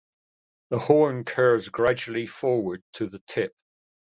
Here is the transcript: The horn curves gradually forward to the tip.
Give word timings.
The 0.71 0.79
horn 0.79 1.25
curves 1.25 1.69
gradually 1.69 2.25
forward 2.25 2.81
to 2.93 3.05
the 3.05 3.19
tip. 3.27 3.53